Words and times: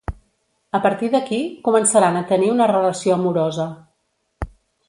A 0.77 0.79
partir 0.85 1.09
d'aquí, 1.15 1.39
començaran 1.69 2.19
a 2.21 2.25
tenir 2.33 2.51
una 2.57 2.71
relació 2.75 3.21
amorosa. 3.21 3.73